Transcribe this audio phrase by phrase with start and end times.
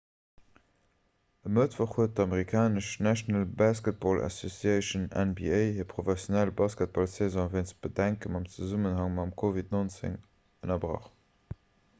[1.49, 9.15] e mëttwoch huet d'amerikanesch national basketball association nba hir professionell basketballsaison wéinst bedenken am zesummenhang
[9.21, 11.09] mat covid-19 ënnerbrach